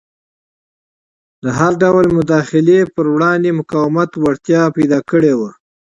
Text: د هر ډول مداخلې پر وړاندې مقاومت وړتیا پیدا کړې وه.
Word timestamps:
د 1.43 1.45
هر 1.57 1.71
ډول 1.83 2.05
مداخلې 2.19 2.79
پر 2.95 3.05
وړاندې 3.13 3.49
مقاومت 3.59 4.09
وړتیا 4.15 4.61
پیدا 4.77 4.99
کړې 5.09 5.33
وه. 5.39 5.49